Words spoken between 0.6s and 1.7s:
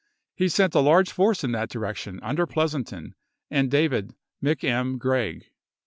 a large force in that